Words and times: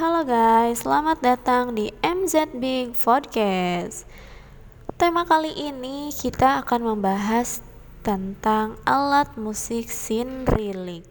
halo 0.00 0.24
guys, 0.24 0.80
selamat 0.80 1.20
datang 1.20 1.76
di 1.76 1.92
MZ 2.00 2.56
Big 2.56 2.96
Podcast. 2.96 4.08
Tema 4.96 5.28
kali 5.28 5.52
ini 5.52 6.08
kita 6.08 6.64
akan 6.64 6.96
membahas 6.96 7.60
tentang 8.00 8.80
alat 8.88 9.36
musik 9.36 9.92
sinrilik. 9.92 11.04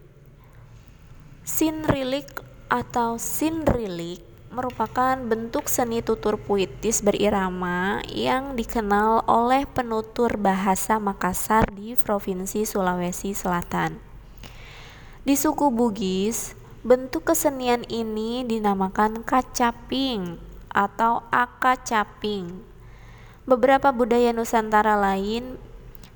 Sinrilik 1.45 2.25
atau 2.65 3.21
sinrilik 3.21 4.25
merupakan 4.49 5.21
bentuk 5.21 5.69
seni 5.69 6.01
tutur 6.01 6.41
puitis 6.41 7.05
berirama 7.05 8.01
yang 8.09 8.57
dikenal 8.57 9.21
oleh 9.29 9.69
penutur 9.69 10.33
bahasa 10.41 10.97
Makassar 10.97 11.69
di 11.77 11.93
Provinsi 11.93 12.65
Sulawesi 12.65 13.37
Selatan. 13.37 14.01
Di 15.21 15.37
suku 15.37 15.69
Bugis, 15.69 16.57
Bentuk 16.79 17.27
kesenian 17.27 17.83
ini 17.91 18.47
dinamakan 18.47 19.27
kacaping 19.27 20.39
atau 20.71 21.27
akacaping. 21.27 22.63
Beberapa 23.43 23.91
budaya 23.91 24.31
Nusantara 24.31 24.95
lain 24.95 25.59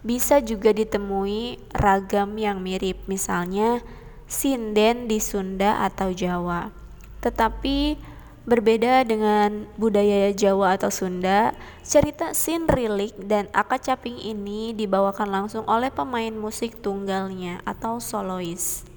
bisa 0.08 0.40
juga 0.40 0.72
ditemui 0.72 1.60
ragam 1.76 2.40
yang 2.40 2.64
mirip, 2.64 2.96
misalnya 3.12 3.84
sinden 4.24 5.12
di 5.12 5.20
Sunda 5.20 5.84
atau 5.84 6.16
Jawa. 6.16 6.72
Tetapi 7.20 8.00
berbeda 8.48 9.04
dengan 9.04 9.68
budaya 9.76 10.32
Jawa 10.32 10.80
atau 10.80 10.88
Sunda, 10.88 11.52
cerita 11.84 12.32
sinrilik 12.32 13.12
dan 13.20 13.52
akacaping 13.52 14.16
ini 14.16 14.72
dibawakan 14.72 15.28
langsung 15.28 15.68
oleh 15.68 15.92
pemain 15.92 16.32
musik 16.32 16.80
tunggalnya 16.80 17.60
atau 17.68 18.00
solois. 18.00 18.93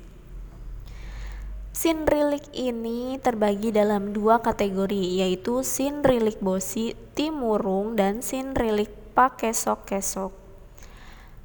Sinrilik 1.77 2.57
ini 2.57 3.21
terbagi 3.21 3.69
dalam 3.69 4.17
dua 4.17 4.41
kategori 4.41 5.21
yaitu 5.21 5.61
sinrilik 5.61 6.41
bosi 6.41 6.97
timurung 7.13 8.01
dan 8.01 8.25
sinrilik 8.25 8.89
pakesok-kesok. 9.13 10.33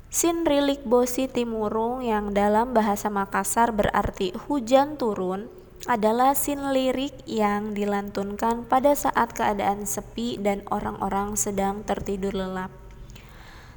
Sinrilik 0.07 0.87
bosi 0.87 1.27
timurung 1.27 1.99
yang 1.99 2.31
dalam 2.31 2.71
bahasa 2.71 3.11
Makassar 3.11 3.75
berarti 3.75 4.31
hujan 4.47 4.95
turun 4.95 5.51
adalah 5.83 6.31
sin 6.31 6.63
lirik 6.71 7.27
yang 7.27 7.75
dilantunkan 7.75 8.63
pada 8.71 8.95
saat 8.95 9.35
keadaan 9.35 9.83
sepi 9.83 10.39
dan 10.39 10.63
orang-orang 10.71 11.35
sedang 11.35 11.83
tertidur 11.83 12.31
lelap. 12.31 12.71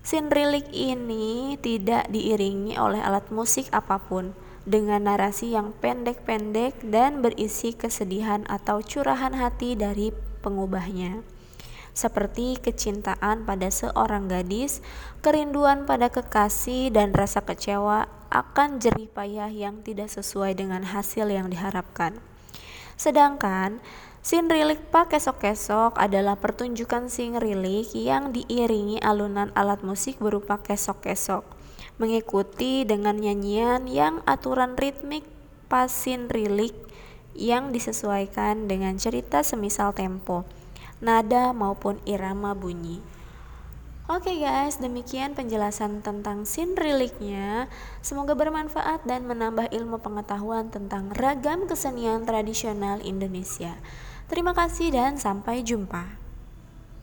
Sinrilik 0.07 0.71
ini 0.71 1.59
tidak 1.59 2.07
diiringi 2.15 2.79
oleh 2.79 3.03
alat 3.03 3.27
musik 3.35 3.67
apa 3.75 3.99
pun 3.99 4.44
dengan 4.65 5.09
narasi 5.09 5.53
yang 5.53 5.77
pendek-pendek 5.79 6.81
dan 6.85 7.21
berisi 7.21 7.77
kesedihan 7.77 8.49
atau 8.49 8.81
curahan 8.81 9.37
hati 9.37 9.77
dari 9.77 10.13
pengubahnya 10.41 11.25
seperti 11.95 12.59
kecintaan 12.59 13.47
pada 13.47 13.71
seorang 13.71 14.27
gadis, 14.27 14.83
kerinduan 15.23 15.87
pada 15.87 16.11
kekasih, 16.11 16.91
dan 16.91 17.15
rasa 17.15 17.47
kecewa 17.47 18.11
akan 18.35 18.83
jerih 18.83 19.07
payah 19.15 19.47
yang 19.47 19.79
tidak 19.87 20.11
sesuai 20.11 20.59
dengan 20.59 20.83
hasil 20.83 21.31
yang 21.31 21.47
diharapkan. 21.47 22.19
Sedangkan 22.99 23.79
Sin 24.25 24.49
rilik 24.49 24.81
kesok-kesok 24.89 26.01
adalah 26.01 26.41
pertunjukan 26.41 27.13
sing 27.13 27.37
rilik 27.37 27.93
yang 27.93 28.33
diiringi 28.33 28.97
alunan 29.05 29.53
alat 29.53 29.85
musik 29.85 30.17
berupa 30.17 30.57
kesok-kesok 30.65 31.45
mengikuti 31.97 32.83
dengan 32.83 33.17
nyanyian 33.19 33.87
yang 33.87 34.21
aturan 34.27 34.75
ritmik 34.75 35.25
pasin 35.69 36.31
rilik 36.31 36.75
yang 37.35 37.75
disesuaikan 37.75 38.71
dengan 38.71 38.95
cerita 38.95 39.43
semisal 39.43 39.91
tempo, 39.91 40.47
nada 41.03 41.51
maupun 41.51 41.99
irama 42.07 42.55
bunyi. 42.55 43.03
Oke 44.05 44.37
okay 44.37 44.45
guys, 44.45 44.85
demikian 44.85 45.33
penjelasan 45.33 46.05
tentang 46.05 46.45
sin 46.45 46.77
riliknya. 46.77 47.73
Semoga 48.05 48.37
bermanfaat 48.37 49.09
dan 49.09 49.25
menambah 49.25 49.73
ilmu 49.73 49.97
pengetahuan 50.05 50.69
tentang 50.69 51.09
ragam 51.17 51.65
kesenian 51.65 52.29
tradisional 52.29 53.01
Indonesia. 53.01 53.81
Terima 54.29 54.53
kasih 54.53 54.93
dan 54.93 55.17
sampai 55.17 55.65
jumpa. 55.65 56.24